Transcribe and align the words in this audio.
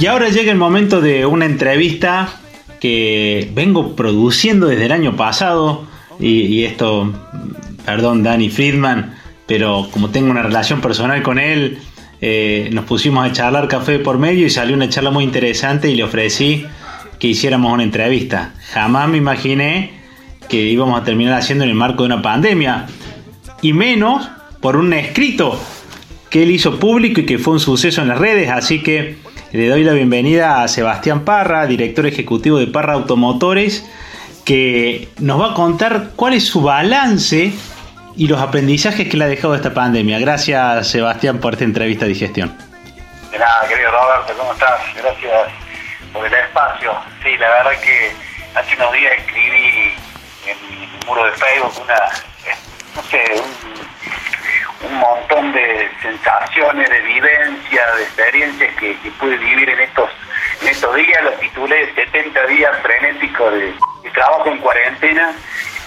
Y 0.00 0.06
ahora 0.06 0.30
llega 0.30 0.50
el 0.50 0.56
momento 0.56 1.02
de 1.02 1.26
una 1.26 1.44
entrevista 1.44 2.40
que 2.80 3.50
vengo 3.52 3.94
produciendo 3.94 4.66
desde 4.66 4.86
el 4.86 4.92
año 4.92 5.14
pasado. 5.14 5.84
Y, 6.18 6.64
esto, 6.64 7.12
perdón, 7.84 8.22
Danny 8.22 8.48
Friedman, 8.48 9.14
pero 9.46 9.88
como 9.90 10.08
tengo 10.08 10.30
una 10.30 10.42
relación 10.42 10.80
personal 10.80 11.22
con 11.22 11.38
él, 11.38 11.80
eh, 12.22 12.70
nos 12.72 12.86
pusimos 12.86 13.26
a 13.26 13.32
charlar 13.32 13.68
café 13.68 13.98
por 13.98 14.16
medio 14.16 14.46
y 14.46 14.50
salió 14.50 14.74
una 14.74 14.88
charla 14.88 15.10
muy 15.10 15.22
interesante 15.22 15.90
y 15.90 15.96
le 15.96 16.04
ofrecí 16.04 16.64
que 17.18 17.28
hiciéramos 17.28 17.70
una 17.70 17.82
entrevista. 17.82 18.54
Jamás 18.72 19.06
me 19.06 19.18
imaginé 19.18 20.00
que 20.48 20.62
íbamos 20.62 20.98
a 20.98 21.04
terminar 21.04 21.34
haciendo 21.34 21.64
en 21.64 21.70
el 21.70 21.76
marco 21.76 22.04
de 22.04 22.06
una 22.06 22.22
pandemia. 22.22 22.86
Y 23.60 23.74
menos 23.74 24.30
por 24.62 24.76
un 24.76 24.94
escrito 24.94 25.60
que 26.30 26.44
él 26.44 26.52
hizo 26.52 26.80
público 26.80 27.20
y 27.20 27.26
que 27.26 27.38
fue 27.38 27.52
un 27.52 27.60
suceso 27.60 28.00
en 28.00 28.08
las 28.08 28.18
redes. 28.18 28.48
Así 28.48 28.82
que 28.82 29.18
le 29.52 29.68
doy 29.68 29.82
la 29.82 29.92
bienvenida 29.92 30.62
a 30.62 30.68
Sebastián 30.68 31.24
Parra, 31.24 31.66
director 31.66 32.06
ejecutivo 32.06 32.58
de 32.58 32.68
Parra 32.68 32.92
Automotores, 32.92 33.84
que 34.44 35.08
nos 35.18 35.40
va 35.40 35.52
a 35.52 35.54
contar 35.54 36.10
cuál 36.14 36.34
es 36.34 36.46
su 36.46 36.62
balance 36.62 37.52
y 38.16 38.28
los 38.28 38.40
aprendizajes 38.40 39.08
que 39.08 39.16
le 39.16 39.24
ha 39.24 39.28
dejado 39.28 39.56
esta 39.56 39.74
pandemia. 39.74 40.20
Gracias, 40.20 40.88
Sebastián, 40.88 41.38
por 41.38 41.54
esta 41.54 41.64
entrevista 41.64 42.04
de 42.04 42.10
digestión. 42.10 42.56
De 43.32 43.38
nada, 43.38 43.66
querido 43.68 43.90
Roberto, 43.90 44.34
¿cómo 44.38 44.52
estás? 44.52 44.80
Gracias 44.94 45.48
por 46.12 46.24
el 46.24 46.32
espacio. 46.32 46.92
Sí, 47.22 47.36
la 47.36 47.48
verdad 47.48 47.80
que 47.80 48.12
hace 48.54 48.76
unos 48.76 48.92
días 48.92 49.12
escribí 49.18 49.94
en 50.46 50.70
mi 50.70 51.06
muro 51.06 51.24
de 51.24 51.32
Facebook 51.32 51.72
una, 51.82 51.98
no 52.94 53.02
sé, 53.02 53.24
un, 53.34 53.89
montón 54.88 55.52
de 55.52 55.90
sensaciones, 56.00 56.88
de 56.88 57.00
vivencias, 57.00 57.96
de 57.96 58.02
experiencias 58.02 58.74
que, 58.76 58.96
pude 59.18 59.36
vivir 59.36 59.68
en 59.68 59.80
estos, 59.80 60.10
en 60.62 60.68
estos 60.68 60.94
días. 60.94 61.22
Los 61.24 61.38
titulé 61.40 61.92
70 61.94 62.46
días 62.46 62.76
frenéticos 62.82 63.52
de, 63.52 63.74
de 64.02 64.10
trabajo 64.10 64.48
en 64.48 64.58
cuarentena. 64.58 65.32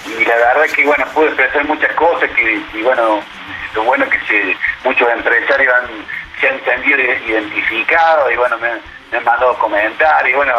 Y 0.06 0.26
la 0.26 0.36
verdad 0.36 0.66
que 0.76 0.86
bueno 0.86 1.06
pude 1.14 1.28
expresar 1.28 1.64
muchas 1.66 1.94
cosas 1.94 2.30
que 2.32 2.62
bueno 2.84 3.22
lo 3.74 3.84
bueno 3.84 4.06
que 4.10 4.58
muchos 4.84 5.10
empresarios 5.10 5.74
han, 5.74 5.88
se 6.40 6.50
han 6.50 6.64
sentido 6.66 7.00
identificados 7.00 8.32
y 8.32 8.36
bueno 8.36 8.58
me, 8.58 8.70
han 9.18 9.24
mandado 9.24 9.58
comentarios. 9.58 10.32
Y 10.32 10.36
bueno 10.36 10.54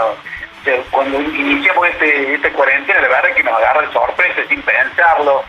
cuando 0.90 1.20
iniciamos 1.20 1.86
este 1.88 2.34
esta 2.34 2.50
cuarentena 2.50 3.00
la 3.00 3.08
verdad 3.08 3.34
que 3.34 3.42
nos 3.42 3.54
agarra 3.58 3.82
de 3.82 3.92
sorpresa 3.92 4.40
sin 4.48 4.62
pensarlo 4.62 5.44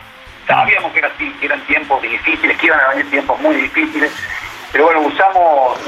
sabíamos 0.46 0.92
que 0.92 0.98
eran, 0.98 1.12
eran 1.40 1.60
tiempos 1.62 2.02
difíciles 2.02 2.56
que 2.58 2.66
iban 2.66 2.80
a 2.80 2.88
venir 2.88 3.10
tiempos 3.10 3.40
muy 3.40 3.56
difíciles 3.56 4.12
pero 4.72 4.84
bueno 4.84 5.00
usamos 5.00 5.78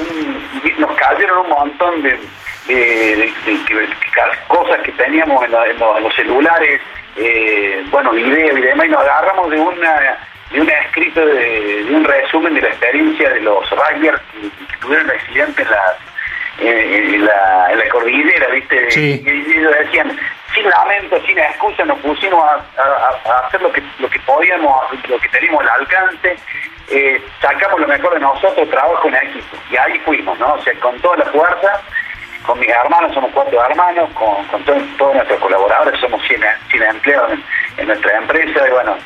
nos 0.79 0.97
cayeron 0.97 1.47
un 1.47 1.51
montón 1.51 2.03
de, 2.03 2.19
de, 2.67 3.33
cosas 4.47 4.81
que 4.81 4.93
teníamos 4.93 5.45
en 5.45 5.53
los 6.03 6.15
celulares 6.15 6.81
eh, 7.19 7.85
bueno, 7.91 8.13
video 8.13 8.57
y 8.57 8.61
demás, 8.61 8.87
y 8.87 8.91
nos 8.91 9.01
agarramos 9.01 9.51
de 9.51 9.59
una 9.59 10.19
de 10.53 10.61
un 10.61 10.71
escrito 10.71 11.27
de, 11.27 11.87
un 11.91 12.05
resumen 12.05 12.55
de 12.55 12.63
la 12.63 12.69
experiencia 12.69 13.31
de 13.31 13.41
los 13.41 13.69
rugbyers 13.71 14.21
que, 14.33 14.77
tuvieron 14.81 15.11
accidente 15.11 15.63
en 15.63 15.71
la, 15.71 15.97
en, 16.61 17.25
la, 17.25 17.73
en 17.73 17.79
la 17.79 17.89
cordillera, 17.89 18.47
¿viste? 18.49 18.89
Y, 18.95 19.57
ellos 19.57 19.75
decían, 19.81 20.17
sin 20.55 20.69
lamento, 20.69 21.21
sin 21.27 21.39
excusa, 21.39 21.85
nos 21.85 21.99
pusimos 21.99 22.43
a, 22.43 23.47
hacer 23.47 23.61
lo 23.61 23.73
que 23.73 23.83
lo 23.99 24.09
que 24.09 24.19
podíamos, 24.21 24.75
lo 25.09 25.19
que 25.19 25.29
teníamos 25.29 25.63
al 25.63 25.81
alcance, 25.81 26.37
eh, 26.91 27.23
sacamos 27.41 27.81
lo 27.81 27.87
mejor 27.87 28.15
de 28.15 28.21
nosotros, 28.21 28.69
trabajo 28.71 29.09
en 29.09 29.17
equipo, 29.17 29.57
y 29.71 29.77
ahí 29.77 29.99
fuimos, 30.01 30.39
¿no? 30.39 30.55
O 30.55 30.63
sea, 30.63 30.75
con 30.81 30.99
toda 31.01 31.19
la 31.19 31.27
fuerza 31.27 31.83
con 32.49 32.59
mis 32.61 32.71
hermanos, 32.71 33.13
somos 33.13 33.31
cuatro 33.35 33.63
hermanos, 33.63 34.09
con, 34.15 34.65
todos 34.65 35.15
nuestros 35.15 35.39
colaboradores, 35.39 36.01
somos 36.01 36.23
100, 36.27 36.43
empleados 36.83 37.33
en, 37.77 37.87
nuestra 37.87 38.17
empresa 38.17 38.67
y 38.67 38.71
bueno, 38.71 38.97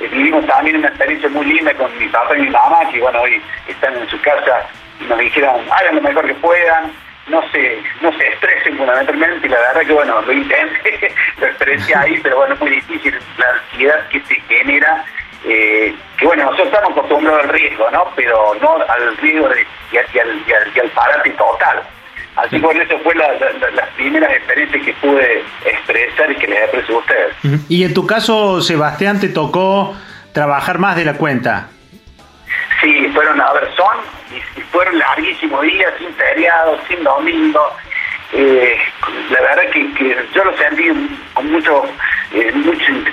eh, 0.00 0.08
vivimos 0.08 0.44
también 0.46 0.76
una 0.76 0.88
experiencia 0.88 1.30
muy 1.30 1.46
linda 1.46 1.72
con 1.74 1.96
mi 1.96 2.06
papá 2.08 2.36
y 2.36 2.42
mi 2.42 2.50
mamá, 2.50 2.80
que 2.90 3.00
bueno, 3.00 3.22
hoy 3.22 3.42
están 3.66 3.96
en 3.96 4.06
su 4.06 4.20
casa 4.20 4.66
y 5.00 5.04
nos 5.04 5.18
dijeron, 5.18 5.64
hagan 5.70 5.96
lo 5.96 6.02
mejor 6.02 6.26
que 6.26 6.34
puedan, 6.34 6.92
no 7.30 7.42
se, 7.50 7.82
no 8.00 8.12
se 8.16 8.28
estresen 8.28 8.76
fundamentalmente 8.76 9.46
y 9.46 9.50
la 9.50 9.58
verdad 9.58 9.80
que 9.86 9.92
bueno, 9.92 10.20
lo 10.20 10.32
intenté, 10.32 11.14
lo 11.38 11.46
expresé 11.46 11.94
ahí, 11.94 12.20
pero 12.22 12.38
bueno, 12.38 12.54
es 12.54 12.60
muy 12.60 12.70
difícil 12.70 13.18
la 13.38 13.46
ansiedad 13.48 14.08
que 14.08 14.20
se 14.20 14.34
genera 14.42 15.04
eh, 15.44 15.94
que 16.18 16.26
bueno, 16.26 16.44
nosotros 16.44 16.68
estamos 16.68 16.90
acostumbrados 16.90 17.44
al 17.44 17.48
riesgo, 17.48 17.90
¿no? 17.90 18.04
Pero 18.14 18.54
no 18.60 18.74
al 18.74 19.16
riesgo 19.16 19.48
de, 19.48 19.66
y, 19.90 19.96
al, 19.96 20.06
y, 20.14 20.18
al, 20.52 20.72
y 20.74 20.80
al 20.80 20.90
parate 20.90 21.30
total. 21.30 21.82
Así 22.36 22.58
por 22.58 22.76
eso 22.76 22.98
fue 23.00 23.14
la, 23.14 23.32
las 23.74 23.88
primeras 23.96 24.30
experiencias 24.30 24.84
que 24.84 24.92
pude 24.94 25.44
expresar 25.64 26.30
y 26.30 26.36
que 26.36 26.46
les 26.46 26.68
aprecio 26.68 26.96
a 26.96 26.98
ustedes. 26.98 27.36
Y 27.68 27.84
en 27.84 27.94
tu 27.94 28.06
caso, 28.06 28.60
Sebastián, 28.60 29.18
te 29.18 29.28
tocó 29.28 29.96
trabajar 30.32 30.78
más 30.78 30.96
de 30.96 31.04
la 31.04 31.14
cuenta. 31.14 31.68
Sí, 32.80 33.08
fueron, 33.12 33.40
a 33.40 33.52
ver, 33.52 33.68
son, 33.76 33.96
y, 34.32 34.60
fueron 34.72 34.98
larguísimos 34.98 35.62
días, 35.62 35.92
sin 35.98 36.14
feriados, 36.14 36.80
sin 36.88 37.02
domingo. 37.02 37.76
Eh, 38.32 38.78
la 39.30 39.40
verdad 39.40 39.70
que, 39.72 40.16
yo 40.32 40.44
lo 40.44 40.56
sentí 40.56 40.88
con 41.34 41.50
mucho, 41.50 41.84
eh, 42.32 42.52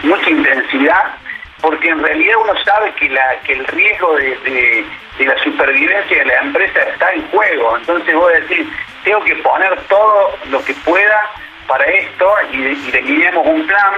mucha 0.03 0.29
intensidad, 0.29 1.15
porque 1.61 1.89
en 1.89 2.03
realidad 2.03 2.35
uno 2.43 2.53
sabe 2.63 2.93
que, 2.93 3.07
el 3.53 3.65
riesgo 3.67 4.15
de, 4.15 4.85
la 5.19 5.43
supervivencia 5.43 6.19
de 6.19 6.25
la 6.25 6.41
empresa 6.41 6.81
está 6.83 7.11
en 7.13 7.27
juego. 7.29 7.77
Entonces 7.77 8.13
voy 8.15 8.33
a 8.33 8.39
decir, 8.41 8.69
tengo 9.03 9.23
que 9.23 9.35
poner 9.37 9.79
todo 9.87 10.37
lo 10.49 10.63
que 10.63 10.73
pueda 10.75 11.29
para 11.67 11.83
esto 11.85 12.33
y, 12.51 12.57
y 12.57 13.27
un 13.43 13.67
plan 13.67 13.93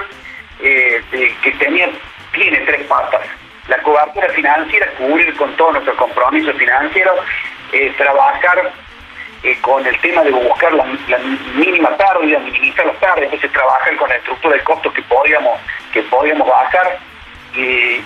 eh, 0.61 1.01
que 1.41 1.51
tenía, 1.51 1.89
tiene 2.33 2.59
tres 2.61 2.85
patas. 2.87 3.21
La 3.69 3.81
cobertura 3.81 4.27
financiera, 4.29 4.87
cubrir 4.97 5.35
con 5.37 5.55
todos 5.55 5.73
nuestros 5.73 5.95
compromisos 5.95 6.55
financieros, 6.57 7.15
eh, 7.71 7.93
trabajar 7.97 8.71
eh, 9.43 9.57
con 9.61 9.85
el 9.85 9.97
tema 9.99 10.23
de 10.23 10.31
buscar 10.31 10.73
la, 10.73 10.85
mínima 11.55 11.95
pérdida, 11.95 12.39
minimizar 12.39 12.85
las 12.85 12.97
pérdidas, 12.97 13.31
entonces 13.33 13.51
trabajar 13.53 13.95
con 13.95 14.09
la 14.09 14.15
estructura 14.15 14.57
de 14.57 14.63
costos 14.63 14.93
que 14.93 15.01
podíamos, 15.03 15.59
que 15.93 16.01
podíamos 16.03 16.47
bajar 16.47 16.99
y 17.55 18.03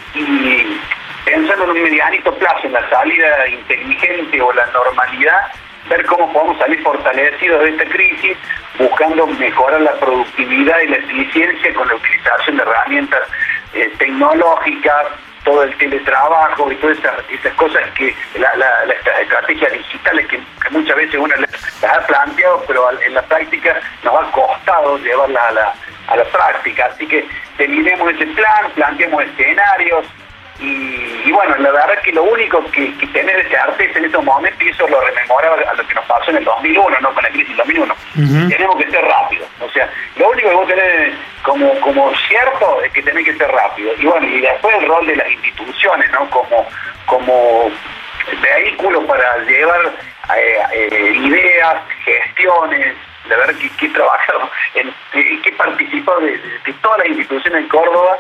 pensando 1.26 1.64
en 1.66 1.70
un 1.72 1.84
medianito 1.84 2.34
plazo, 2.36 2.68
en 2.68 2.74
la 2.74 2.90
salida 2.90 3.48
inteligente 3.48 4.42
o 4.42 4.54
la 4.54 4.66
normalidad, 4.68 5.52
ver 5.90 6.06
cómo 6.06 6.32
podemos 6.32 6.58
salir 6.58 6.82
fortalecidos 6.82 7.64
de 7.64 7.70
esta 7.70 7.86
crisis, 7.86 8.38
buscando 8.78 9.28
mejorar 9.28 9.82
la 9.82 9.94
productividad 9.94 10.80
y 10.82 10.88
la 10.88 10.98
eficiencia 10.98 11.74
con 11.74 11.88
la 11.88 11.96
utilización 11.96 12.58
de 12.58 12.64
herramientas 12.64 13.22
eh, 13.74 13.92
tecnológicas, 13.98 15.08
todo 15.44 15.64
el 15.64 15.78
teletrabajo 15.78 16.72
y 16.72 16.76
todas 16.76 16.98
esas, 16.98 17.54
cosas 17.56 17.90
que 17.92 18.16
la, 18.40 18.54
la, 18.56 18.86
las 18.86 19.20
estrategias 19.22 19.74
digitales 19.74 20.28
que, 20.28 20.42
muchas 20.72 20.96
veces 20.96 21.16
uno 21.16 21.36
las 21.36 21.84
ha 21.84 22.00
planteado, 22.08 22.64
pero 22.66 22.90
en 23.02 23.14
la 23.14 23.22
práctica 23.24 23.80
nos 24.04 24.16
ha 24.16 24.32
costado 24.32 24.98
llevarla 24.98 25.48
a 25.48 25.52
la, 25.52 25.74
a 26.08 26.16
la 26.16 26.24
práctica. 26.26 26.86
Así 26.86 27.06
que 27.06 27.28
terminemos 27.58 28.12
ese 28.14 28.26
plan, 28.28 28.72
planteemos 28.74 29.24
escenarios, 29.24 30.06
y, 30.60 31.32
bueno, 31.32 31.56
la 31.58 31.72
verdad 31.72 31.94
es 31.96 32.00
que 32.02 32.12
lo 32.12 32.24
único 32.24 32.64
que, 32.72 32.96
que 32.98 33.08
tener 33.08 33.38
ese 33.40 33.58
artes 33.58 33.96
en 33.96 34.06
estos 34.06 34.24
momentos, 34.24 34.62
y 34.62 34.70
eso 34.70 34.88
lo 34.88 35.02
rememoraba 35.02 35.56
a 35.56 35.74
lo 35.74 35.88
que 35.88 35.94
nos 35.96 36.06
pasó 36.06 36.32
en 36.32 36.38
el 36.38 36.44
2001, 36.44 37.00
¿no? 37.02 37.14
Con 37.14 37.24
la 37.24 37.30
crisis 37.30 37.50
del 37.50 37.58
2001, 37.58 37.96
tenemos 38.50 38.76
que 38.78 38.92
ser 38.92 39.04
rápidos. 39.04 39.48
O 39.60 39.70
sea, 39.70 39.90
lo 40.18 40.30
único 40.30 40.50
que 40.50 40.56
vos 40.56 40.68
tenés 40.68 41.14
como, 41.42 41.80
como 41.82 42.14
cierto 42.28 42.82
es 42.84 42.92
que 42.94 43.02
tenés 43.02 43.26
que 43.26 43.36
ser 43.36 43.50
rápido. 43.50 43.92
Y 43.98 44.06
bueno, 44.06 44.28
y 44.28 44.42
después 44.42 44.76
el 44.78 44.88
rol 44.88 45.06
de 45.08 45.16
las 45.16 45.32
instituciones, 45.32 46.12
¿no? 46.12 46.30
Como, 46.30 46.68
como 47.06 47.72
vehículo 48.42 49.06
para 49.06 49.38
llevar 49.40 49.92
eh, 50.38 50.60
eh, 50.72 51.14
ideas, 51.16 51.82
gestiones, 52.06 52.96
de 53.28 53.36
ver 53.36 53.56
que, 53.56 53.86
he 53.86 53.90
trabajado, 53.90 54.50
en, 54.76 54.94
que 55.12 55.50
he 55.50 55.54
participado 55.54 56.20
de, 56.22 56.38
de, 56.38 56.74
todas 56.82 57.00
las 57.00 57.08
instituciones 57.08 57.64
en 57.64 57.70
Córdoba 57.70 58.18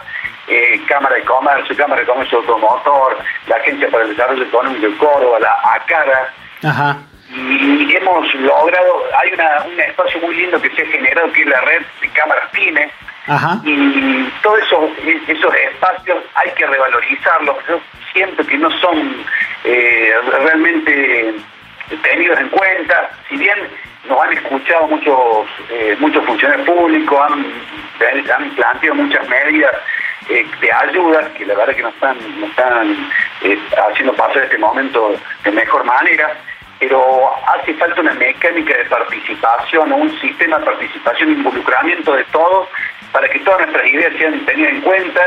eh, 0.48 0.81
Cámara 0.88 1.16
de 1.16 1.24
Comercio, 1.24 1.75
Cámara 1.75 2.01
de 2.01 2.07
Comercio 2.07 2.40
Automotor, 2.40 3.18
la 3.48 3.56
Agencia 3.56 3.90
para 3.90 4.04
el 4.04 4.10
Desarrollo 4.12 4.44
Económico 4.44 4.88
de 4.88 4.98
Córdoba, 4.98 5.40
la 5.40 5.56
ACARA. 5.75 6.34
Y 7.36 7.95
hemos 7.95 8.34
logrado, 8.36 9.04
hay 9.19 9.34
una, 9.34 9.63
un 9.66 9.80
espacio 9.80 10.22
muy 10.22 10.36
lindo 10.36 10.62
que 10.62 10.69
se 10.72 10.84
ha 10.84 10.86
generado, 10.86 11.31
que 11.31 11.42
es 11.42 11.48
la 11.48 11.62
red 11.62 11.81
de 12.01 12.10
cámaras 12.10 12.50
PYME, 12.51 12.92
y 13.63 14.30
todos 14.42 14.60
esos, 14.60 14.90
esos 15.28 15.56
espacios 15.56 16.18
hay 16.36 16.51
que 16.51 16.68
revalorizarlos. 16.68 17.56
Yo 17.68 17.80
siento 18.12 18.46
que 18.46 18.57
no 18.57 18.69
son 18.80 19.25
eh, 19.63 20.13
realmente 20.44 21.34
tenidos 22.04 22.39
en 22.39 22.50
cuenta, 22.50 23.10
si 23.30 23.38
bien 23.38 23.57
nos 24.07 24.19
han 24.19 24.34
escuchado 24.34 24.88
muchos 24.88 25.48
eh, 25.69 25.96
muchos 26.00 26.25
funcionarios 26.25 26.68
públicos, 26.68 27.18
han, 27.31 27.46
han 28.31 28.50
planteado 28.51 28.96
muchas 28.96 29.28
medidas 29.30 29.74
eh, 30.30 30.46
de 30.62 30.72
ayuda, 30.72 31.34
que 31.34 31.46
la 31.46 31.56
verdad 31.56 31.75
que 31.75 31.84
nos 31.84 31.94
están, 31.94 32.18
están 32.44 33.10
eh, 33.42 33.60
haciendo 33.90 34.14
pasar 34.14 34.44
este 34.44 34.58
momento 34.58 35.16
de 35.44 35.52
mejor 35.52 35.84
manera. 35.84 36.36
pero 36.80 37.31
hace 37.48 37.74
falta 37.75 38.02
una 38.02 38.14
mecánica 38.14 38.78
de 38.78 38.86
participación 38.86 39.92
un 39.92 40.20
sistema 40.20 40.60
de 40.60 40.66
participación 40.66 41.31
involucramiento 41.31 42.14
de 42.14 42.24
todos 42.25 42.68
para 43.14 43.30
que 43.30 43.40
todas 43.40 43.62
nuestras 43.62 43.88
ideas 43.88 44.12
sean 44.18 44.44
tenidas 44.46 44.74
en 44.74 44.81
cuenta, 44.81 45.22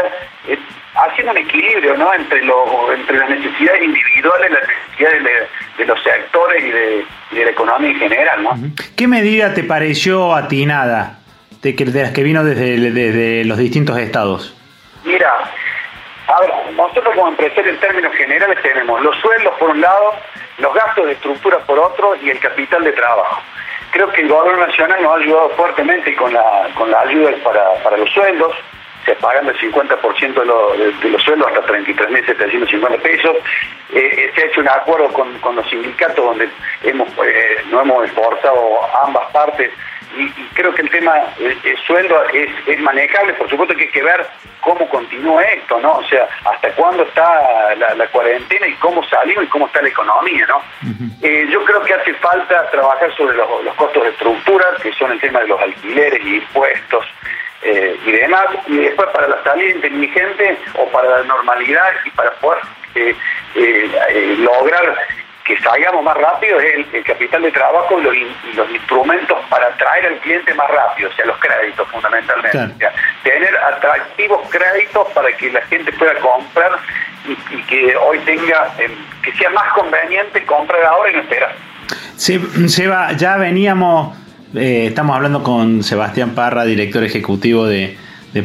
eh, 0.48 0.58
haciendo 0.94 1.32
un 1.32 1.38
equilibrio 1.38 1.96
¿no? 1.96 2.12
entre, 2.12 2.42
lo, 2.44 2.92
entre 2.92 3.16
las 3.16 3.30
necesidades 3.30 3.82
individuales, 3.82 4.50
las 4.50 4.68
necesidades 4.68 5.48
de, 5.78 5.84
los 5.84 6.02
sectores 6.02 6.64
y 6.64 7.36
de, 7.36 7.44
la 7.44 7.50
economía 7.50 7.90
en 7.90 7.98
general. 7.98 8.42
¿no? 8.42 8.50
¿Qué 8.96 9.06
medida 9.06 9.54
te 9.54 9.62
pareció 9.62 10.34
atinada 10.34 11.20
de, 11.62 11.76
que, 11.76 11.84
de 11.84 12.02
las 12.02 12.10
que 12.10 12.22
vino 12.24 12.42
desde, 12.42 12.90
desde 12.90 13.44
los 13.44 13.56
distintos 13.56 13.98
estados? 13.98 14.55
Mira, 15.06 15.32
a 16.26 16.40
ver, 16.40 16.52
nosotros 16.74 17.14
como 17.14 17.28
empresarios 17.28 17.74
en 17.74 17.80
términos 17.80 18.12
generales 18.14 18.60
tenemos 18.60 19.00
los 19.00 19.16
sueldos 19.18 19.54
por 19.54 19.70
un 19.70 19.80
lado, 19.80 20.14
los 20.58 20.74
gastos 20.74 21.06
de 21.06 21.12
estructura 21.12 21.58
por 21.60 21.78
otro 21.78 22.16
y 22.16 22.28
el 22.28 22.40
capital 22.40 22.82
de 22.82 22.92
trabajo. 22.92 23.40
Creo 23.92 24.10
que 24.10 24.22
el 24.22 24.28
gobierno 24.28 24.66
nacional 24.66 25.00
nos 25.00 25.12
ha 25.12 25.22
ayudado 25.22 25.50
fuertemente 25.50 26.16
con 26.16 26.34
la, 26.34 26.68
con 26.74 26.90
la 26.90 27.00
ayuda 27.02 27.30
para, 27.44 27.74
para 27.84 27.96
los 27.98 28.10
sueldos, 28.10 28.52
se 29.06 29.14
pagan 29.14 29.48
el 29.48 29.56
50% 29.56 30.76
de, 30.76 30.92
de, 30.92 31.10
los 31.10 31.22
sueldos 31.22 31.48
hasta 31.48 31.72
33.750 31.72 33.00
pesos. 33.00 33.36
Eh, 33.94 33.98
eh, 33.98 34.32
se 34.34 34.42
ha 34.42 34.46
hecho 34.46 34.60
un 34.60 34.68
acuerdo 34.68 35.08
con, 35.12 35.56
los 35.56 35.70
sindicatos 35.70 36.24
donde 36.24 36.48
hemos, 36.82 37.08
eh, 37.24 37.62
no 37.70 37.80
hemos 37.80 38.04
esforzado 38.04 38.80
ambas 39.06 39.30
partes 39.30 39.70
y, 40.16 40.28
creo 40.54 40.72
que 40.74 40.82
el 40.82 40.90
tema 40.90 41.14
el, 41.38 41.78
sueldo 41.86 42.16
es, 42.32 42.80
manejable, 42.80 43.34
por 43.34 43.48
supuesto 43.48 43.74
que 43.74 43.84
hay 43.84 43.90
que 43.90 44.02
ver 44.02 44.26
cómo 44.60 44.88
continúa 44.88 45.42
esto, 45.42 45.80
¿no? 45.80 45.92
O 45.92 46.04
sea, 46.04 46.28
hasta 46.44 46.70
cuándo 46.72 47.02
está 47.04 47.74
la, 47.74 48.06
cuarentena 48.08 48.66
y 48.66 48.74
cómo 48.74 49.04
salimos 49.08 49.44
y 49.44 49.48
cómo 49.48 49.66
está 49.66 49.82
la 49.82 49.88
economía, 49.88 50.46
¿no? 50.46 50.62
Eh, 51.22 51.46
yo 51.50 51.64
creo 51.64 51.82
que 51.82 51.94
hace 51.94 52.14
falta 52.14 52.70
trabajar 52.70 53.14
sobre 53.16 53.36
los, 53.36 53.74
costos 53.74 54.04
de 54.04 54.10
estructura, 54.10 54.64
que 54.82 54.92
son 54.94 55.12
el 55.12 55.20
tema 55.20 55.40
de 55.40 55.48
los 55.48 55.60
alquileres 55.60 56.24
y 56.24 56.36
impuestos, 56.36 57.06
eh, 57.62 57.96
y 58.04 58.12
demás, 58.12 58.46
y 58.66 58.76
después 58.76 59.08
para 59.10 59.28
la 59.28 59.42
salida 59.42 59.70
inteligente 59.74 60.58
o 60.78 60.86
para 60.90 61.18
la 61.18 61.24
normalidad 61.24 61.92
y 62.04 62.10
para 62.10 62.30
poder 62.32 62.62
eh, 62.94 64.36
lograr 64.38 64.96
que 65.46 65.56
salgamos 65.60 66.02
más 66.02 66.16
rápido 66.16 66.58
es 66.58 66.86
el, 66.92 67.04
capital 67.04 67.42
de 67.42 67.52
trabajo 67.52 68.00
y 68.00 68.26
los, 68.54 68.70
instrumentos 68.70 69.38
para 69.48 69.68
atraer 69.68 70.06
al 70.06 70.18
cliente 70.18 70.52
más 70.54 70.68
rápido, 70.68 71.08
o 71.08 71.12
sea, 71.12 71.24
los 71.24 71.38
créditos 71.38 71.88
fundamentalmente. 71.88 72.88
tener 73.22 73.56
atractivos 73.56 74.48
créditos 74.50 75.08
para 75.12 75.30
que 75.36 75.50
la 75.50 75.62
gente 75.62 75.92
pueda 75.92 76.14
comprar 76.18 76.72
y, 77.28 77.62
que 77.62 77.96
hoy 77.96 78.18
tenga, 78.20 78.72
em, 78.78 78.92
que 79.22 79.32
sea 79.34 79.50
más 79.50 79.72
conveniente 79.72 80.44
comprar 80.44 80.84
ahora 80.84 81.10
y 81.10 81.14
no 81.14 81.20
esperar. 81.20 81.54
Seba, 82.16 83.12
ya 83.12 83.36
veníamos, 83.36 84.16
eh, 84.56 84.86
estamos 84.86 85.14
hablando 85.16 85.42
con 85.42 85.82
Sebastián 85.82 86.34
Parra, 86.34 86.64
director 86.64 87.04
ejecutivo 87.04 87.66
de, 87.66 87.96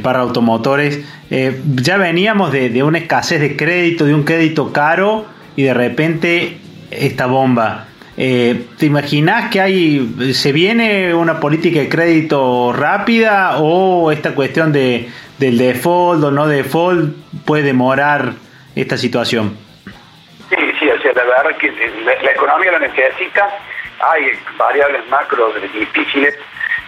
Parra 0.01 0.21
Automotores, 0.21 1.03
eh, 1.29 1.59
ya 1.75 1.97
veníamos 1.97 2.53
de, 2.53 2.69
de 2.69 2.81
una 2.81 2.99
escasez 2.99 3.41
de 3.41 3.57
crédito, 3.57 4.05
de 4.05 4.13
un 4.13 4.23
crédito 4.23 4.71
caro 4.71 5.25
y 5.57 5.63
de 5.63 5.73
repente 5.73 6.57
esta 6.91 7.25
bomba. 7.25 7.87
Eh, 8.17 8.65
¿Te 8.77 8.85
imaginas 8.85 9.49
que 9.49 9.61
hay, 9.61 10.33
se 10.33 10.51
viene 10.51 11.13
una 11.13 11.39
política 11.39 11.79
de 11.79 11.89
crédito 11.89 12.73
rápida 12.73 13.57
o 13.59 14.11
esta 14.11 14.35
cuestión 14.35 14.71
de, 14.71 15.09
del 15.39 15.57
default 15.57 16.23
o 16.23 16.31
no 16.31 16.47
default 16.47 17.15
puede 17.45 17.63
demorar 17.63 18.33
esta 18.75 18.97
situación? 18.97 19.57
Sí, 20.49 20.57
sí, 20.79 20.89
o 20.89 21.01
sea, 21.01 21.13
la 21.13 21.23
verdad 21.23 21.57
que 21.57 21.71
la, 22.05 22.31
economía 22.31 22.73
lo 22.73 22.79
necesita, 22.79 23.47
hay 24.03 24.31
variables 24.57 25.07
macro 25.09 25.53
difíciles 25.53 26.37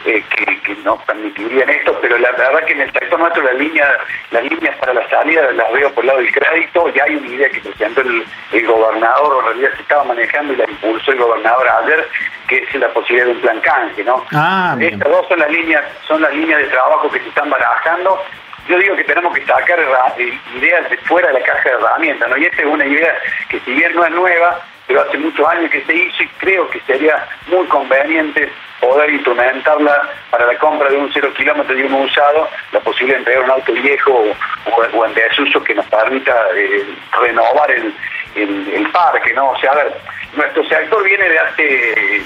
eh, 0.06 0.22
que, 0.36 0.60
que, 0.60 0.76
no 0.84 0.98
permitirían 1.06 1.70
esto, 1.70 1.98
pero 2.02 2.18
la, 2.18 2.32
verdad 2.32 2.66
que 2.66 2.74
en 2.74 2.82
el 2.82 2.92
sector 2.92 3.18
nuestro 3.18 3.42
la 3.42 3.54
línea, 3.54 3.88
las 4.32 4.44
líneas 4.44 4.76
para 4.78 4.94
la 4.94 5.10
salida 5.10 5.50
las 5.54 5.72
veo 5.72 5.94
por 5.94 6.04
el 6.04 6.08
lado 6.08 6.20
del 6.20 6.32
crédito, 6.32 6.90
ya 6.90 7.06
hay 7.06 7.16
una 7.16 7.28
idea 7.28 7.50
que 7.50 7.62
presentó 7.62 8.02
el, 8.02 8.26
el 8.52 8.68
gobernador, 8.68 9.34
o 9.34 9.40
en 9.40 9.46
realidad 9.46 9.70
se 9.78 9.82
estaba 9.82 10.04
manejando 10.04 10.54
y 10.54 10.58
la 10.58 10.66
impulsó 10.66 11.12
el 11.12 11.20
gobernador 11.20 11.70
ayer, 11.70 12.10
que 12.50 12.58
es 12.58 12.76
la 12.76 12.90
posibilidad 12.90 13.28
de 13.28 13.32
un 13.32 13.42
plan 13.42 13.62
canje, 13.62 14.04
¿no? 14.04 14.26
Ah, 14.34 14.76
Estas 14.78 15.10
dos 15.10 15.26
son 15.30 15.40
las 15.40 15.50
líneas, 15.50 15.84
son 16.06 16.22
las 16.22 16.34
líneas 16.34 16.60
de 16.60 16.68
trabajo 16.68 17.10
que 17.10 17.20
se 17.20 17.30
están 17.30 17.50
barajando. 17.50 18.22
Yo 18.68 18.78
digo 18.78 18.98
que 18.98 19.06
tenemos 19.06 19.34
que 19.34 19.46
sacar 19.46 19.80
eh, 19.80 20.40
ideas 20.56 20.90
de 20.90 20.98
fuera 20.98 21.30
de 21.30 21.40
la 21.40 21.46
caja 21.46 21.70
de 21.70 21.76
herramientas, 21.76 22.30
¿no? 22.30 22.38
Y 22.38 22.46
esta 22.46 22.62
es 22.62 22.68
una 22.68 22.86
idea 22.86 23.16
que 23.48 23.60
si 23.62 23.74
bien 23.74 23.96
no 23.96 24.04
es 24.04 24.12
nueva, 24.12 24.60
pero 24.88 25.02
hace 25.02 25.18
muchos 25.18 25.48
años 25.48 25.72
que 25.72 25.84
se 25.86 25.96
hizo 25.96 26.24
y 26.24 26.28
creo 26.40 26.70
que 26.70 26.80
sería 26.82 27.26
muy 27.48 27.66
conveniente 27.68 28.52
poder 28.80 29.10
instrumentarla 29.12 30.10
para 30.30 30.46
la 30.46 30.58
compra 30.58 30.90
de 30.90 30.98
un 30.98 31.12
cero 31.14 31.32
kilómetro 31.36 31.74
de 31.74 31.86
uno 31.86 32.00
usado, 32.00 32.50
la 32.72 32.80
posibilidad 32.82 33.18
de 33.18 33.22
entregar 33.22 33.44
un 33.44 33.52
auto 33.52 33.74
viejo 33.74 34.26
o, 34.66 35.06
en 35.06 35.14
desuso 35.14 35.64
que 35.64 35.74
nos 35.74 35.86
permita 35.86 36.34
eh, 36.56 36.86
renovar 37.20 37.72
el, 37.72 37.94
el, 38.36 38.92
parque, 38.92 39.34
¿no? 39.34 39.52
O 39.52 39.60
sea, 39.60 39.72
a 39.72 39.76
ver, 39.76 39.94
nuestro 40.36 40.66
sector 40.66 41.04
viene 41.04 41.30
de 41.30 41.40
hace 41.40 42.22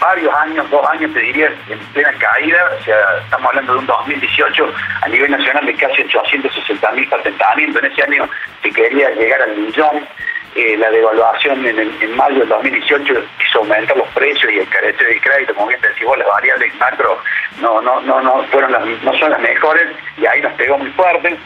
varios 0.00 0.34
años, 0.34 0.70
dos 0.70 0.88
años 0.88 1.12
te 1.12 1.20
diría, 1.20 1.52
en 1.68 1.78
plena 1.92 2.12
caída, 2.18 2.70
o 2.80 2.82
sea, 2.84 2.96
estamos 3.22 3.48
hablando 3.50 3.74
de 3.74 3.78
un 3.80 3.86
2018 3.86 4.72
a 5.02 5.08
nivel 5.08 5.30
nacional 5.30 5.66
de 5.66 5.74
casi 5.74 6.02
860 6.02 6.92
mil 6.92 7.08
patentamientos, 7.08 7.82
en 7.82 7.92
ese 7.92 8.02
año 8.02 8.28
se 8.62 8.70
quería 8.70 9.10
llegar 9.10 9.42
al 9.42 9.56
millón, 9.56 10.06
eh, 10.54 10.76
la 10.76 10.90
devaluación 10.90 11.64
en, 11.64 11.78
en, 11.78 12.16
mayo 12.16 12.40
del 12.40 12.48
2018 12.48 13.12
hizo 13.12 13.58
aumentar 13.58 13.96
los 13.96 14.08
precios 14.08 14.52
y 14.52 14.58
el 14.58 14.68
carácter 14.68 15.06
del 15.06 15.20
crédito, 15.20 15.54
como 15.54 15.68
bien 15.68 15.80
decís 15.80 16.04
vos, 16.04 16.18
las 16.18 16.26
variables 16.26 16.74
macro 16.74 17.18
no, 17.60 17.80
no, 17.80 18.00
no, 18.00 18.20
no, 18.20 18.42
fueron 18.50 18.72
las, 18.72 18.84
no 18.84 19.14
son 19.18 19.30
las 19.30 19.40
mejores 19.40 19.88
y 20.16 20.26
ahí 20.26 20.40
nos 20.40 20.52
pegó 20.54 20.78
muy 20.78 20.90
fuerte. 20.90 21.38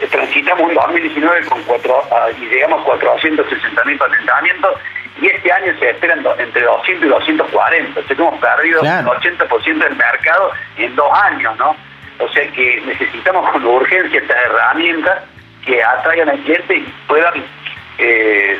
Eh, 0.00 0.06
transitamos 0.10 0.68
un 0.68 0.74
2019 0.74 1.46
con 1.46 1.62
cuatro, 1.62 2.02
ah, 2.10 2.28
y 2.38 2.46
llegamos 2.46 2.82
a 2.82 2.84
460 2.84 3.84
mil 3.84 3.98
patentamientos 3.98 4.74
y 5.20 5.26
este 5.26 5.52
año 5.52 5.78
se 5.78 5.90
esperan 5.90 6.24
entre 6.38 6.62
200 6.62 7.06
y 7.06 7.08
240. 7.08 8.00
O 8.00 8.02
sea 8.02 8.16
hemos 8.16 8.40
perdido 8.40 8.80
el 8.82 9.06
80% 9.06 9.78
del 9.78 9.96
mercado 9.96 10.52
en 10.76 10.94
dos 10.94 11.12
años, 11.24 11.56
¿no? 11.56 11.76
O 12.18 12.28
sea 12.28 12.46
que 12.52 12.82
necesitamos 12.84 13.50
con 13.50 13.64
urgencia 13.64 14.20
estas 14.20 14.36
herramientas 14.36 15.24
que 15.64 15.82
atraigan 15.82 16.30
al 16.30 16.38
cliente 16.40 16.76
y 16.76 16.94
puedan 17.06 17.34
eh, 17.98 18.58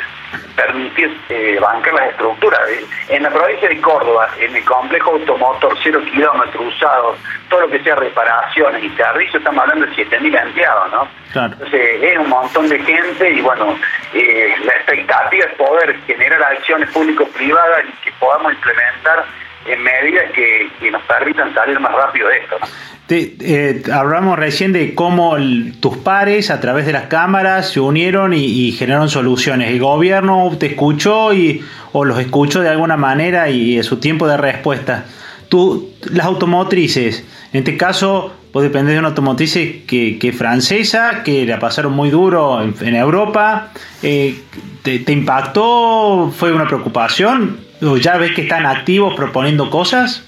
permitir 0.55 1.17
eh, 1.29 1.59
bancar 1.61 1.95
las 1.95 2.11
estructuras. 2.11 2.61
En 3.09 3.23
la 3.23 3.31
provincia 3.31 3.69
de 3.69 3.81
Córdoba, 3.81 4.29
en 4.39 4.55
el 4.55 4.65
complejo 4.65 5.13
automotor, 5.13 5.77
cero 5.83 6.01
kilómetros 6.13 6.75
usados, 6.75 7.19
todo 7.49 7.63
lo 7.63 7.71
que 7.71 7.83
sea 7.83 7.97
reparaciones 7.97 8.85
y 8.85 8.91
servicios, 8.91 9.37
estamos 9.37 9.63
hablando 9.63 9.87
de 9.87 9.93
7.000 9.93 10.43
empleados, 10.43 10.93
¿no? 10.93 11.09
Entonces 11.45 12.03
es 12.03 12.19
un 12.19 12.29
montón 12.29 12.69
de 12.69 12.79
gente 12.81 13.31
y 13.31 13.41
bueno, 13.41 13.77
eh, 14.15 14.55
la 14.65 14.73
expectativa 14.73 15.47
es 15.47 15.55
poder 15.55 15.97
generar 16.07 16.43
acciones 16.43 16.91
público-privadas 16.91 17.85
y 17.89 18.05
que 18.05 18.13
podamos 18.19 18.53
implementar 18.53 19.25
en 19.67 19.83
medidas 19.83 20.31
que, 20.33 20.69
que 20.81 20.91
nos 20.91 21.03
permitan 21.03 21.53
salir 21.55 21.79
más 21.81 21.93
rápido 21.93 22.29
de 22.29 22.39
esto. 22.39 22.57
¿no? 22.61 22.67
Eh, 23.13 23.83
hablamos 23.93 24.39
recién 24.39 24.73
de 24.73 24.95
cómo 24.95 25.37
tus 25.81 25.97
pares 25.97 26.49
a 26.51 26.61
través 26.61 26.87
de 26.87 26.93
las 26.93 27.07
cámaras 27.07 27.71
se 27.71 27.81
unieron 27.81 28.33
y, 28.33 28.71
generaron 28.71 29.09
soluciones. 29.09 29.71
¿El 29.71 29.81
gobierno 29.81 30.53
te 30.57 30.67
escuchó 30.67 31.33
y, 31.33 31.65
o 31.93 32.05
los 32.05 32.21
escuchó 32.21 32.61
de 32.61 32.69
alguna 32.69 32.97
manera 32.97 33.51
y 33.51 33.79
en 33.79 33.85
su 33.85 33.99
tiempo 33.99 34.29
de 34.29 34.37
respuesta? 34.37 35.07
Tú, 35.49 35.91
las 36.13 36.27
automotrices, 36.27 37.25
en 37.53 37.59
este 37.59 37.77
caso, 37.77 38.33
vos 38.53 38.63
dependés 38.63 38.95
de 38.95 39.01
una 39.01 39.09
automotriz 39.09 39.55
que, 39.55 40.17
que 40.21 40.33
francesa, 40.33 41.25
que 41.25 41.45
la 41.47 41.59
pasaron 41.59 41.93
muy 41.93 42.11
duro 42.11 42.63
en, 42.63 42.95
Europa. 42.95 43.73
Eh, 44.05 44.37
¿te, 44.85 45.01
¿Te 45.01 45.13
impactó? 45.13 46.33
¿Fue 46.37 46.53
una 46.53 46.67
preocupación? 46.67 47.70
¿O 47.83 47.97
ya 47.97 48.19
ves 48.19 48.33
que 48.33 48.43
están 48.43 48.67
activos 48.67 49.15
proponiendo 49.15 49.71
cosas? 49.71 50.27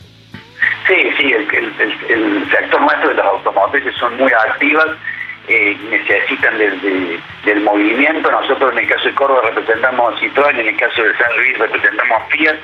Sí, 0.87 0.97
sí, 1.19 1.33
el, 1.33 1.49
el, 2.09 2.51
sector 2.51 2.81
nuestro 2.81 3.11
de 3.11 3.15
las 3.15 3.27
automotrices 3.27 3.95
son 3.97 4.17
muy 4.17 4.33
activas, 4.33 4.87
eh, 5.49 5.77
necesitan 5.91 6.57
del 6.59 7.61
movimiento. 7.61 8.31
Nosotros 8.31 8.73
en 8.73 8.79
el 8.79 8.89
caso 8.89 9.05
de 9.05 9.15
Córdoba 9.15 9.43
representamos 9.45 10.15
a 10.15 10.19
Citroën, 10.19 10.59
en 10.59 10.69
el 10.69 10.77
caso 10.77 11.03
de 11.03 11.17
San 11.17 11.37
Luis 11.37 11.59
representamos 11.59 12.23
a 12.23 12.27
Fiat. 12.27 12.57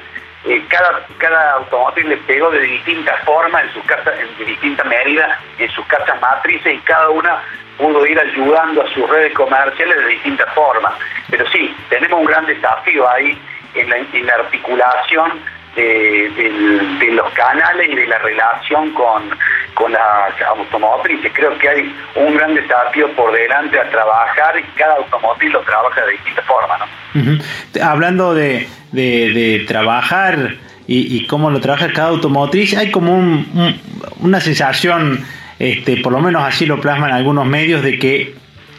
Eh, 0.47 0.63
cada, 0.69 1.05
cada 1.19 1.53
automotriz 1.55 2.07
le 2.07 2.17
pegó 2.19 2.51
de 2.51 2.61
distintas 2.61 3.21
formas, 3.25 3.65
en 3.65 3.73
sus 3.75 3.85
casas, 3.85 4.15
en, 4.19 4.39
de 4.39 4.45
distinta 4.45 4.85
medida, 4.85 5.39
en 5.59 5.71
sus 5.71 5.85
casas 5.87 6.21
matrices 6.21 6.75
y 6.75 6.79
cada 6.79 7.11
una 7.11 7.43
pudo 7.77 8.07
ir 8.07 8.19
ayudando 8.19 8.83
a 8.83 8.89
sus 8.95 9.09
redes 9.11 9.35
comerciales 9.35 9.97
de 9.97 10.07
distintas 10.07 10.53
formas. 10.55 10.95
Pero 11.31 11.49
sí, 11.51 11.75
tenemos 11.91 12.21
un 12.21 12.27
gran 12.27 12.47
desafío 12.47 13.09
ahí 13.11 13.39
en 13.81 14.27
la, 14.27 14.35
articulación 14.35 15.33
de, 15.77 17.11
los 17.13 17.31
canales 17.33 17.89
y 17.91 17.95
de 17.95 18.07
la 18.07 18.19
relación 18.19 18.93
con, 18.93 19.31
con 19.75 19.93
las 19.93 20.41
automotrices. 20.49 21.33
Creo 21.35 21.57
que 21.59 21.69
hay 21.69 21.97
un 22.17 22.37
gran 22.37 22.55
desafío 22.55 23.11
por 23.13 23.33
delante 23.33 23.79
a 23.79 23.89
trabajar 23.91 24.59
y 24.59 24.63
cada 24.79 24.97
automotriz 24.97 25.53
lo 25.53 25.61
trabaja 25.61 26.05
de 26.05 26.13
distinta 26.13 26.43
forma. 26.43 26.79
¿no? 26.79 27.39
Hablando 27.83 28.35
de, 28.35 28.69
de, 28.93 29.65
trabajar 29.67 30.57
y, 30.87 31.27
cómo 31.27 31.51
lo 31.51 31.61
trabaja 31.61 31.93
cada 31.93 32.09
automotriz, 32.09 32.77
hay 32.77 32.91
como 32.91 33.15
un, 33.15 33.79
una 34.21 34.41
sensación, 34.41 35.25
este, 35.59 35.99
por 35.99 36.13
lo 36.13 36.21
menos 36.21 36.43
así 36.43 36.67
lo 36.67 36.81
plasman 36.81 37.13
algunos 37.13 37.47
medios, 37.47 37.83
de 37.83 37.99
que 37.99 38.35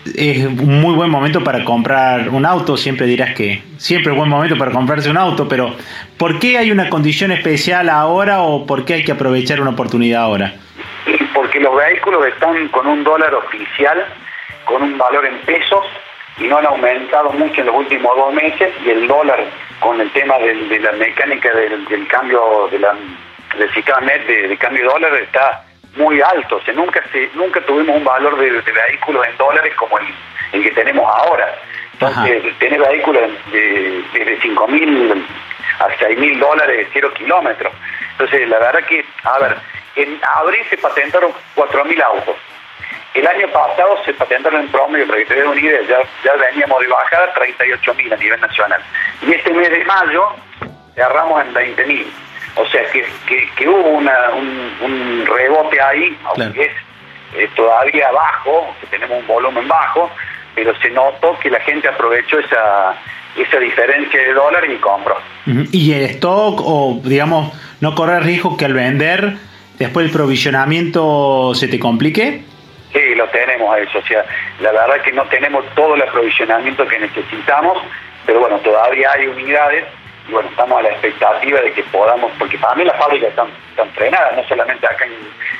es 0.06 0.46
un 0.46 0.82
muy 0.82 0.96
buen 0.96 1.10
momento 1.10 1.44
para 1.44 1.64
comprar 1.64 2.30
un 2.30 2.46
auto. 2.46 2.78
Siempre 2.78 3.06
dirás 3.06 3.36
que 3.36 3.64
siempre 3.78 4.12
es 4.12 4.18
buen 4.18 4.30
momento 4.30 4.58
para 4.58 4.72
comprarse 4.72 5.10
un 5.10 5.18
auto, 5.18 5.48
pero 5.48 5.76
¿por 6.18 6.40
qué 6.40 6.58
hay 6.58 6.72
una 6.72 6.90
condición 6.90 7.32
especial 7.32 7.90
ahora 7.90 8.42
o 8.42 8.66
por 8.66 8.86
qué 8.86 8.96
hay 8.96 9.04
que 9.04 9.12
aprovechar 9.12 9.62
una 9.62 9.72
oportunidad 9.72 10.24
ahora? 10.24 10.54
Porque 11.34 11.60
los 11.60 11.76
vehículos 11.76 12.28
están 12.28 12.68
con 12.70 12.88
un 12.88 13.04
dólar 13.04 13.34
oficial, 13.36 14.06
con 14.66 14.84
un 14.84 14.98
valor 14.98 15.26
en 15.26 15.38
pesos 15.40 15.86
y 16.40 16.48
no 16.48 16.58
han 16.58 16.66
aumentado 16.66 17.32
mucho 17.34 17.62
en 17.62 17.68
los 17.68 17.76
últimos 17.76 18.16
dos 18.16 18.34
meses 18.34 18.74
y 18.86 18.90
el 18.90 19.08
dólar 19.08 19.44
con 19.80 20.00
el 20.00 20.10
tema 20.12 20.38
de 20.38 20.80
la 20.80 20.92
mecánica 20.94 21.54
del, 21.54 22.08
cambio 22.08 22.70
de 22.72 22.80
la, 22.80 22.96
del 23.58 23.74
sistema 23.74 24.00
net 24.02 24.26
de 24.26 24.58
cambio 24.58 24.84
de 24.84 24.90
dólar 24.90 25.14
está 25.16 25.64
muy 25.96 26.22
alto, 26.22 26.58
o 26.58 26.62
sea, 26.62 26.74
nunca 26.74 27.04
se, 27.12 27.30
nunca 27.34 27.62
tuvimos 27.62 27.98
un 27.98 28.04
valor 28.04 28.38
de, 28.38 28.50
vehículos 28.50 29.28
en 29.28 29.38
dólares 29.38 29.74
como 29.76 29.98
el, 30.00 30.64
que 30.64 30.72
tenemos 30.72 31.06
ahora. 31.06 31.54
Entonces, 31.94 32.58
tener 32.60 32.80
vehículos 32.80 33.30
de, 33.52 34.04
de 34.14 34.40
5 34.42 34.68
mil 34.68 35.26
a 35.80 35.88
6 35.98 36.18
mil 36.18 36.40
dólares 36.40 36.78
de 36.78 36.88
cero 36.94 37.12
kilómetros. 37.14 37.74
Entonces, 38.12 38.48
la 38.48 38.60
verdad 38.60 38.84
que, 38.86 39.06
a 39.24 39.40
ver, 39.40 39.58
en 39.96 40.20
abril 40.38 40.62
se 40.70 40.78
patentaron 40.78 41.32
4 41.56 41.86
mil 41.86 42.02
autos. 42.02 42.36
El 43.14 43.26
año 43.26 43.48
pasado 43.48 44.02
se 44.06 44.14
patentaron 44.14 44.62
en 44.62 44.68
promedio, 44.70 45.08
para 45.08 45.20
que 45.20 45.26
te 45.26 45.44
una 45.44 45.60
idea, 45.60 45.82
ya, 45.82 46.00
ya 46.24 46.34
veníamos 46.36 46.80
de 46.80 46.88
bajada 46.88 47.34
38 47.34 47.94
mil 47.96 48.14
a 48.14 48.18
nivel 48.18 48.40
nacional. 48.40 48.82
Y 49.22 49.34
este 49.34 49.52
mes 49.52 49.70
de 49.72 49.84
mayo 49.84 50.30
cerramos 50.96 51.44
en 51.44 51.54
20 51.54 51.86
mil. 51.86 52.14
O 52.60 52.66
sea 52.68 52.84
que, 52.92 53.06
que, 53.56 53.68
hubo 53.70 53.90
una, 53.90 54.14
un, 54.34 55.26
rebote 55.26 55.80
ahí, 55.80 56.18
aunque 56.26 56.66
es 56.66 56.72
eh, 57.38 57.50
todavía 57.56 58.12
bajo, 58.12 58.76
que 58.82 58.88
tenemos 58.88 59.20
un 59.20 59.28
volumen 59.28 59.66
bajo, 59.68 60.12
pero 60.56 60.78
se 60.82 60.90
notó 60.90 61.40
que 61.40 61.50
la 61.50 61.62
gente 61.62 61.88
aprovechó 61.88 62.38
esa, 62.40 62.96
esa 63.38 63.60
diferencia 63.60 64.22
de 64.22 64.34
dólares 64.34 64.72
y 64.74 64.78
compró. 64.78 65.18
¿Y 65.72 65.94
el 65.94 66.04
stock 66.12 66.62
o, 66.62 67.00
digamos, 67.04 67.54
no 67.80 67.96
correr 67.96 68.24
riesgo 68.24 68.58
que 68.58 68.66
al 68.66 68.74
vender, 68.74 69.36
después 69.78 70.06
el 70.06 70.12
provisionamiento 70.12 71.54
se 71.56 71.70
te 71.70 71.80
complique? 71.80 72.44
Sí, 72.92 73.16
lo 73.16 73.26
tenemos 73.30 73.78
eso. 73.78 74.00
O 74.00 74.04
sea, 74.04 74.26
la 74.60 74.74
verdad 74.74 75.02
que 75.02 75.14
no 75.14 75.24
tenemos 75.26 75.64
todo 75.76 75.96
el 75.96 76.02
aprovisionamiento 76.02 76.86
que 76.86 77.00
necesitamos, 77.00 77.78
pero 78.26 78.42
bueno, 78.42 78.58
todavía 78.58 79.12
hay 79.14 79.28
unidades 79.28 79.86
y 80.30 80.32
bueno, 80.32 80.50
estamos 80.50 80.80
a 80.80 80.84
la 80.84 80.90
expectativa 80.90 81.60
de 81.60 81.74
que 81.74 81.84
podamos, 81.84 82.32
porque 82.38 82.58
para 82.58 82.76
mí 82.76 82.84
las 82.86 82.98
fábricas 82.98 83.30
están, 83.30 83.48
están 83.72 83.90
frenadas, 83.92 84.36
no 84.36 84.44
solamente 84.48 84.86
acá 84.86 85.06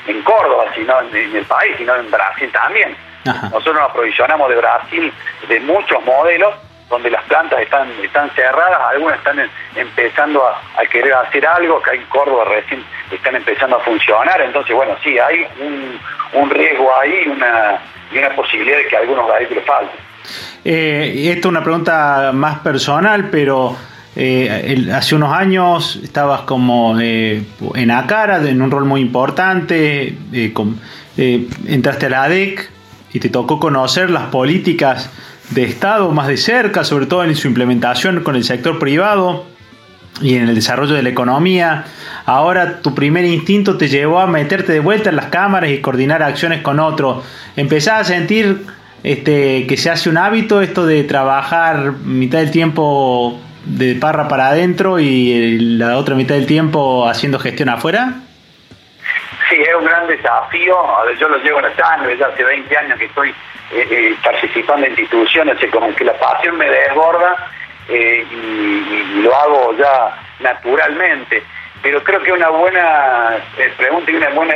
en, 0.06 0.22
Córdoba, 0.22 0.66
sino 0.74 1.00
en, 1.00 1.36
el 1.36 1.44
país, 1.44 1.74
sino 1.76 1.96
en 1.96 2.10
Brasil 2.10 2.50
también. 2.52 2.96
Nosotros 3.24 3.74
nos 3.74 3.90
aprovisionamos 3.90 4.48
de 4.48 4.56
Brasil 4.56 5.12
de 5.48 5.60
muchos 5.60 6.04
modelos 6.04 6.54
donde 6.88 7.10
las 7.10 7.22
plantas 7.24 7.60
están 7.60 7.88
están 8.02 8.30
cerradas, 8.30 8.80
algunas 8.90 9.18
están 9.18 9.48
empezando 9.76 10.46
a, 10.46 10.60
querer 10.86 11.14
hacer 11.14 11.46
algo, 11.46 11.80
que 11.82 11.96
en 11.96 12.04
Córdoba 12.06 12.44
recién 12.44 12.84
están 13.10 13.36
empezando 13.36 13.76
a 13.76 13.80
funcionar, 13.80 14.40
entonces 14.40 14.74
bueno, 14.74 14.96
sí, 15.02 15.18
hay 15.18 15.46
un, 15.60 16.00
un 16.32 16.50
riesgo 16.50 16.94
ahí 16.96 17.28
una, 17.28 17.80
y 18.12 18.18
una 18.18 18.30
posibilidad 18.30 18.78
de 18.78 18.86
que 18.86 18.96
algunos 18.96 19.28
vehículos 19.32 19.64
falten. 19.64 19.98
Eh, 20.64 21.30
esto 21.32 21.48
es 21.48 21.50
una 21.50 21.62
pregunta 21.62 22.30
más 22.32 22.58
personal, 22.58 23.28
pero 23.30 23.76
eh, 24.16 24.90
hace 24.92 25.14
unos 25.14 25.32
años 25.32 26.00
estabas 26.02 26.42
como 26.42 26.98
eh, 27.00 27.44
en 27.74 27.90
Acara, 27.90 28.48
en 28.48 28.60
un 28.60 28.70
rol 28.70 28.84
muy 28.84 29.00
importante, 29.00 30.16
eh, 30.32 31.48
entraste 31.66 32.06
a 32.06 32.10
la 32.10 32.24
ADEC 32.24 32.70
y 33.12 33.20
te 33.20 33.28
tocó 33.28 33.60
conocer 33.60 34.10
las 34.10 34.24
políticas 34.24 35.10
de 35.50 35.64
Estado 35.64 36.10
más 36.10 36.26
de 36.26 36.36
cerca, 36.36 36.84
sobre 36.84 37.06
todo 37.06 37.24
en 37.24 37.34
su 37.36 37.48
implementación 37.48 38.22
con 38.22 38.36
el 38.36 38.44
sector 38.44 38.78
privado 38.78 39.46
y 40.20 40.34
en 40.34 40.48
el 40.48 40.54
desarrollo 40.54 40.94
de 40.94 41.02
la 41.02 41.10
economía. 41.10 41.84
Ahora 42.26 42.80
tu 42.82 42.94
primer 42.94 43.24
instinto 43.24 43.76
te 43.76 43.88
llevó 43.88 44.20
a 44.20 44.26
meterte 44.26 44.72
de 44.72 44.80
vuelta 44.80 45.10
en 45.10 45.16
las 45.16 45.26
cámaras 45.26 45.70
y 45.70 45.78
coordinar 45.78 46.22
acciones 46.22 46.62
con 46.62 46.80
otros. 46.80 47.24
¿Empezás 47.56 48.00
a 48.00 48.04
sentir 48.04 48.66
este, 49.02 49.66
que 49.66 49.76
se 49.76 49.88
hace 49.88 50.10
un 50.10 50.18
hábito 50.18 50.60
esto 50.60 50.84
de 50.84 51.04
trabajar 51.04 51.92
mitad 52.04 52.38
del 52.38 52.50
tiempo 52.50 53.40
de 53.64 53.94
Parra 53.94 54.28
para 54.28 54.48
adentro 54.48 54.98
y 54.98 55.58
la 55.58 55.96
otra 55.96 56.14
mitad 56.14 56.34
del 56.34 56.46
tiempo 56.46 57.08
haciendo 57.08 57.38
gestión 57.38 57.68
afuera? 57.68 58.14
Sí, 59.48 59.56
es 59.60 59.74
un 59.74 59.84
gran 59.84 60.06
desafío. 60.06 60.76
yo 61.18 61.28
lo 61.28 61.38
llevo 61.38 61.58
en 61.58 61.64
la 61.64 61.76
sangre, 61.76 62.16
ya 62.16 62.26
hace 62.26 62.44
20 62.44 62.76
años 62.76 62.98
que 62.98 63.06
estoy 63.06 63.30
eh, 63.30 63.86
eh, 63.90 64.16
participando 64.22 64.86
en 64.86 64.92
instituciones, 64.92 65.58
como 65.70 65.94
que 65.94 66.04
la 66.04 66.14
pasión 66.14 66.56
me 66.56 66.68
desborda 66.68 67.50
eh, 67.88 68.24
y, 68.30 69.22
lo 69.22 69.34
hago 69.34 69.76
ya 69.76 70.16
naturalmente. 70.40 71.42
Pero 71.82 72.04
creo 72.04 72.20
que 72.22 72.32
una 72.32 72.50
buena 72.50 73.38
pregunta 73.76 74.10
y 74.10 74.14
una 74.14 74.28
buena 74.30 74.54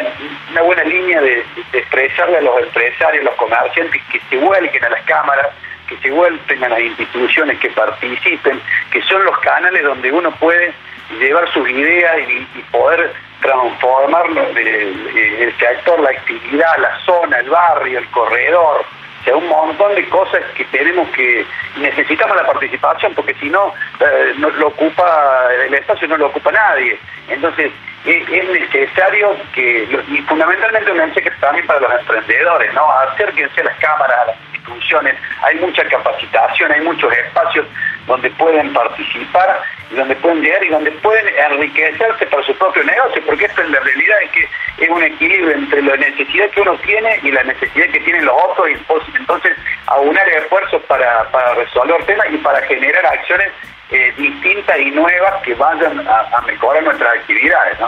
una 0.51 0.63
buena 0.63 0.85
línea 0.85 1.21
de, 1.21 1.45
de 1.73 1.79
expresarle 1.79 2.39
a 2.39 2.43
los 2.43 2.59
empresarios, 2.61 3.25
los 3.25 3.35
comerciantes 3.35 4.01
que 4.13 4.21
se 4.29 4.37
vuelquen 4.37 4.85
a 4.85 4.91
las 4.91 5.03
cámaras, 5.05 5.49
que 5.89 5.97
se 5.99 6.11
vuelven 6.11 6.65
a 6.65 6.69
las 6.69 6.81
instituciones 6.81 7.59
que 7.59 7.71
participen, 7.71 8.61
que 8.91 9.03
son 9.03 9.25
los 9.25 9.39
canales 9.39 9.83
donde 9.83 10.13
uno 10.13 10.31
puede 10.33 10.73
llevar 11.19 11.51
sus 11.53 11.69
ideas 11.69 12.17
y, 12.29 12.63
poder 12.71 13.13
transformar 13.41 14.25
el, 14.57 15.55
sector, 15.59 16.01
la 16.01 16.11
actividad, 16.11 16.79
la 16.79 16.99
zona, 17.05 17.39
el 17.39 17.51
barrio, 17.51 17.99
el 17.99 18.09
corredor, 18.09 18.85
o 19.21 19.25
sea, 19.25 19.37
un 19.37 19.49
montón 19.49 19.95
de 19.95 20.09
cosas 20.09 20.43
que 20.55 20.65
tenemos 20.65 21.09
que 21.11 21.47
necesitamos 21.79 22.37
la 22.37 22.47
participación 22.47 23.15
porque 23.15 23.35
si 23.35 23.49
no 23.49 23.73
eh, 24.01 24.35
no 24.37 24.51
lo 24.51 24.69
ocupa 24.69 25.49
el 25.67 25.73
espacio 25.73 26.09
no 26.09 26.19
lo 26.19 26.27
ocupa 26.27 26.53
nadie. 26.53 26.99
Entonces 27.29 27.73
es, 28.05 28.49
necesario 28.51 29.35
que 29.55 29.89
y 30.09 30.19
fundamentalmente 30.23 30.91
un 30.91 30.99
mensaje 30.99 31.31
también 31.41 31.67
para 31.67 31.81
los 31.81 32.01
emprendedores 32.01 32.75
no 32.75 32.91
acérquense 32.91 33.61
a 33.63 33.65
las 33.65 33.79
cámaras 33.79 34.19
a 34.21 34.27
las 34.27 34.37
instituciones, 34.65 35.15
hay 35.43 35.57
mucha 35.57 35.85
capacitación, 35.85 36.73
hay 36.73 36.81
muchos 36.83 37.13
espacios 37.13 37.67
donde 38.07 38.31
pueden 38.31 38.73
participar 38.73 39.63
y 39.91 39.95
donde 39.95 40.15
pueden 40.17 40.43
llegar 40.43 40.65
y 40.65 40.69
donde 40.69 40.91
pueden 40.93 41.27
enriquecerse 41.53 42.27
para 42.27 42.43
su 42.45 42.55
propio 42.57 42.85
negocio, 42.85 43.23
porque 43.27 43.47
esto 43.47 43.63
en 43.63 43.73
la 43.73 43.81
realidad 43.81 44.17
es 44.25 44.31
que 44.31 44.85
es 44.85 44.91
un 44.91 45.03
equilibrio 45.03 45.53
entre 45.53 45.83
la 45.83 45.97
necesidad 45.97 46.51
que 46.51 46.61
uno 46.61 46.77
tiene 46.79 47.21
y 47.23 47.31
la 47.31 47.43
necesidad 47.45 47.87
que 47.89 48.01
tienen 48.01 48.25
los 48.25 48.35
otros, 48.51 48.69
y 48.71 49.17
entonces 49.17 49.53
aunar 49.87 50.29
esfuerzos 50.29 50.83
para, 50.83 51.31
para 51.31 51.55
resolver 51.55 52.05
temas 52.05 52.27
y 52.33 52.39
para 52.39 52.61
generar 52.63 53.07
acciones 53.07 53.49
eh, 53.91 54.13
distintas 54.17 54.79
y 54.81 54.91
nuevas 54.91 55.43
que 55.43 55.55
vayan 55.55 56.07
a, 56.07 56.41
mejorar 56.47 56.83
nuestras 56.83 57.17
actividades. 57.17 57.79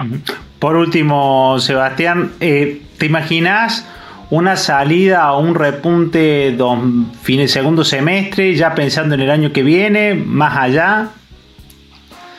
Por 0.59 0.77
último, 0.77 1.59
Sebastián, 1.59 2.33
eh, 2.41 2.81
¿te 2.99 3.07
imaginas 3.07 3.93
una 4.31 4.57
salida 4.57 5.33
o 5.33 5.41
un 5.41 5.55
repunte 5.55 6.53
dos 6.53 6.79
fines 7.23 7.53
segundo 7.53 7.85
semestre, 7.85 8.55
ya 8.55 8.75
pensando 8.75 9.15
en 9.15 9.21
el 9.21 9.31
año 9.31 9.53
que 9.53 9.63
viene, 9.63 10.15
más 10.15 10.57
allá? 10.57 11.09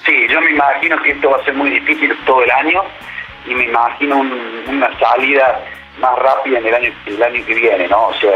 Sí, 0.05 0.13
yo 0.29 0.41
me 0.41 0.51
imagino 0.51 1.01
que 1.01 1.11
esto 1.11 1.29
va 1.29 1.37
a 1.37 1.45
ser 1.45 1.53
muy 1.53 1.69
difícil 1.69 2.13
todo 2.25 2.43
el 2.43 2.51
año 2.51 2.81
y 3.45 3.55
me 3.55 3.65
imagino 3.65 4.17
una 4.67 4.89
salida 4.99 5.61
más 5.99 6.17
rápida 6.19 6.59
en 6.59 6.67
el 6.67 6.75
año, 6.75 6.91
el 7.05 7.23
año 7.23 7.45
que 7.45 7.53
viene, 7.55 7.87
¿no? 7.87 8.07
O 8.07 8.13
sea, 8.15 8.31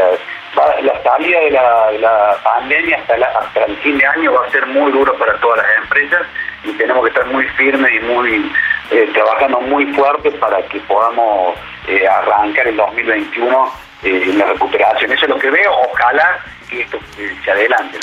la 0.82 1.02
salida 1.02 1.40
de 1.40 1.50
la, 1.50 2.36
pandemia 2.42 2.98
hasta, 2.98 3.14
hasta 3.14 3.64
el 3.64 3.76
fin 3.78 3.98
de 3.98 4.06
año 4.06 4.32
va 4.32 4.46
a 4.46 4.50
ser 4.50 4.66
muy 4.66 4.92
duro 4.92 5.16
para 5.16 5.34
todas 5.38 5.58
las 5.58 5.82
empresas 5.82 6.26
y 6.64 6.72
tenemos 6.72 7.02
que 7.04 7.10
estar 7.10 7.26
muy 7.26 7.44
firmes 7.48 7.90
y 7.92 8.04
muy 8.04 8.52
eh, 8.90 9.10
trabajando 9.12 9.60
muy 9.60 9.86
fuerte 9.94 10.30
para 10.32 10.62
que 10.62 10.78
podamos 10.80 11.56
eh, 11.88 12.06
arrancar 12.06 12.68
el 12.68 12.76
2021 12.76 13.72
eh, 14.02 14.22
en 14.24 14.38
la 14.38 14.46
recuperación. 14.46 15.12
Eso 15.12 15.24
es 15.24 15.28
lo 15.28 15.38
que 15.38 15.50
veo, 15.50 15.72
ojalá 15.90 16.38
que 16.68 16.82
esto 16.82 16.98
se 17.44 17.50
adelante. 17.50 17.98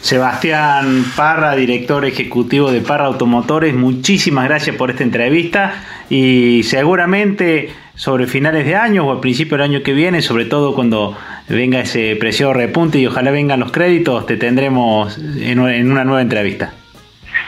Sebastián 0.00 1.04
Parra, 1.16 1.56
director 1.56 2.04
ejecutivo 2.04 2.70
de 2.70 2.80
Parra 2.80 3.06
Automotores, 3.06 3.74
muchísimas 3.74 4.48
gracias 4.48 4.76
por 4.76 4.90
esta 4.90 5.02
entrevista 5.02 5.74
y 6.08 6.62
seguramente 6.62 7.74
sobre 7.94 8.26
finales 8.26 8.66
de 8.66 8.76
año 8.76 9.06
o 9.06 9.12
al 9.12 9.20
principio 9.20 9.56
del 9.56 9.64
año 9.64 9.82
que 9.82 9.92
viene, 9.92 10.22
sobre 10.22 10.44
todo 10.44 10.74
cuando 10.74 11.16
venga 11.48 11.80
ese 11.80 12.16
precio 12.16 12.52
repunte 12.52 12.98
y 12.98 13.06
ojalá 13.06 13.30
vengan 13.30 13.60
los 13.60 13.72
créditos, 13.72 14.26
te 14.26 14.36
tendremos 14.36 15.18
en 15.18 15.58
una 15.58 16.04
nueva 16.04 16.22
entrevista. 16.22 16.72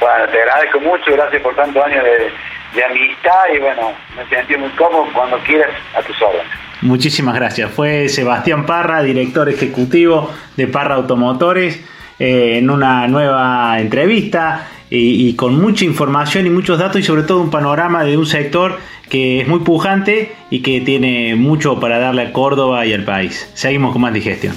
Bueno, 0.00 0.26
te 0.30 0.42
agradezco 0.42 0.80
mucho, 0.80 1.12
gracias 1.12 1.42
por 1.42 1.54
tantos 1.56 1.84
años 1.84 2.04
de, 2.04 2.30
de 2.74 2.84
amistad 2.84 3.40
y 3.54 3.58
bueno, 3.58 3.92
me 4.16 4.26
sentí 4.28 4.56
muy 4.56 4.70
cómodo 4.70 5.06
cuando 5.12 5.38
quieras 5.38 5.70
a 5.96 6.02
tus 6.02 6.20
órdenes. 6.22 6.46
Muchísimas 6.80 7.34
gracias. 7.34 7.70
Fue 7.72 8.08
Sebastián 8.08 8.66
Parra, 8.66 9.02
director 9.02 9.48
ejecutivo 9.48 10.32
de 10.56 10.68
Parra 10.68 10.94
Automotores, 10.94 11.84
eh, 12.18 12.58
en 12.58 12.70
una 12.70 13.08
nueva 13.08 13.80
entrevista 13.80 14.68
y, 14.90 15.28
y, 15.28 15.34
con 15.34 15.60
mucha 15.60 15.84
información 15.84 16.46
y 16.46 16.50
muchos 16.50 16.78
datos 16.78 17.00
y 17.00 17.04
sobre 17.04 17.22
todo 17.22 17.40
un 17.40 17.50
panorama 17.50 18.04
de 18.04 18.16
un 18.16 18.26
sector 18.26 18.78
que 19.10 19.40
es 19.40 19.48
muy 19.48 19.60
pujante 19.60 20.32
y 20.50 20.60
que 20.60 20.80
tiene 20.80 21.34
mucho 21.34 21.80
para 21.80 21.98
darle 21.98 22.22
a 22.22 22.32
Córdoba 22.32 22.86
y 22.86 22.92
al 22.92 23.04
país. 23.04 23.50
Seguimos 23.54 23.92
con 23.92 24.02
más 24.02 24.14
digestión. 24.14 24.54